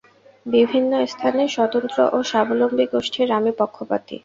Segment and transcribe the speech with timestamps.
[0.45, 4.17] বিভিন্ন স্থানে স্বতন্ত্র ও স্বাবলম্বী গোষ্ঠীর আমি পক্ষপাতী।